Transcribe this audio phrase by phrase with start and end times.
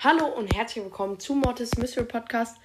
[0.00, 2.56] Hallo und herzlich willkommen zu Mortis Mystery Podcast.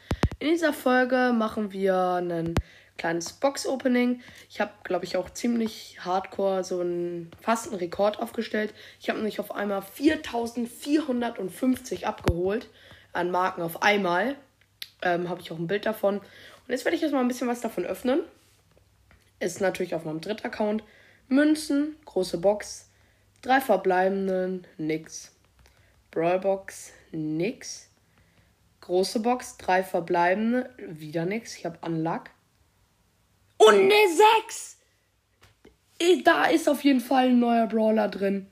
[0.44, 2.54] In dieser Folge machen wir ein
[2.98, 4.20] kleines Box-Opening.
[4.50, 8.74] Ich habe, glaube ich, auch ziemlich hardcore so einen fast einen Rekord aufgestellt.
[9.00, 12.68] Ich habe nämlich auf einmal 4450 abgeholt
[13.14, 14.36] an Marken auf einmal.
[15.02, 16.18] Ähm, habe ich auch ein Bild davon.
[16.18, 16.26] Und
[16.68, 18.20] jetzt werde ich erstmal ein bisschen was davon öffnen.
[19.40, 20.84] Ist natürlich auf meinem dritten Account.
[21.30, 22.90] Münzen, große Box,
[23.44, 25.32] drei verbleibenden, nix.
[26.12, 27.93] Brawlbox, nix.
[28.84, 31.56] Große Box, drei verbleibende, wieder nix.
[31.56, 32.26] Ich habe Unluck.
[33.58, 33.94] Und eine
[34.44, 34.78] 6!
[36.26, 38.52] Da ist auf jeden Fall ein neuer Brawler drin.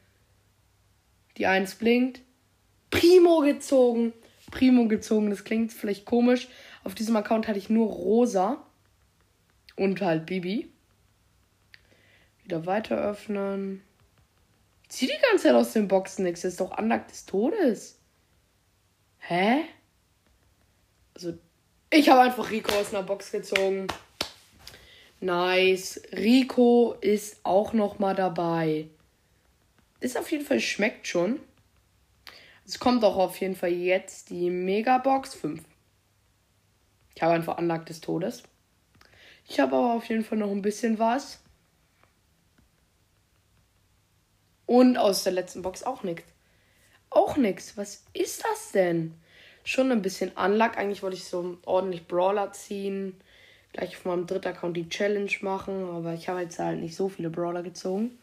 [1.36, 2.22] Die 1 blinkt.
[2.92, 4.14] Primo gezogen.
[4.52, 6.48] Primo gezogen, das klingt vielleicht komisch.
[6.86, 8.66] Auf diesem Account hatte ich nur Rosa.
[9.76, 10.72] Und halt Bibi.
[12.46, 13.84] Wieder weiter öffnen.
[14.88, 16.44] Zieh die ganze Zeit aus den Boxen nichts.
[16.44, 18.00] Das ist doch Anlag des Todes.
[19.20, 19.66] Hä?
[21.24, 21.38] Also,
[21.92, 23.86] ich habe einfach Rico aus einer Box gezogen.
[25.20, 26.02] Nice.
[26.14, 28.88] Rico ist auch noch mal dabei.
[30.00, 31.40] Ist auf jeden Fall, schmeckt schon.
[32.66, 35.62] Es kommt auch auf jeden Fall jetzt die Megabox 5.
[37.14, 38.42] Ich habe einfach Anlag des Todes.
[39.48, 41.40] Ich habe aber auf jeden Fall noch ein bisschen was.
[44.66, 46.26] Und aus der letzten Box auch nichts.
[47.12, 47.78] Auch nichts.
[47.78, 49.22] Was ist das denn?
[49.64, 50.78] Schon ein bisschen Unluck.
[50.78, 53.20] Eigentlich wollte ich so ordentlich Brawler ziehen.
[53.74, 55.90] Gleich auf meinem dritten Account die Challenge machen.
[55.90, 58.18] Aber ich habe jetzt halt nicht so viele Brawler gezogen.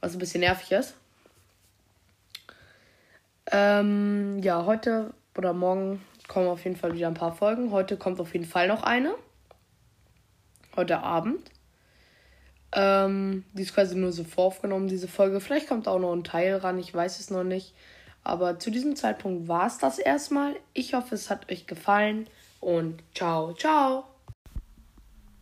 [0.00, 0.94] Was ein bisschen nervig ist.
[3.50, 7.70] Ähm, ja, heute oder morgen kommen auf jeden Fall wieder ein paar Folgen.
[7.70, 9.14] Heute kommt auf jeden Fall noch eine.
[10.76, 11.50] Heute Abend.
[12.74, 15.40] Ähm, die ist quasi nur so voraufgenommen, diese Folge.
[15.40, 17.74] Vielleicht kommt auch noch ein Teil ran, ich weiß es noch nicht.
[18.24, 20.56] Aber zu diesem Zeitpunkt war es das erstmal.
[20.72, 22.28] Ich hoffe, es hat euch gefallen
[22.60, 24.04] und ciao, ciao.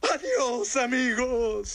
[0.02, 1.68] Adios, amigos.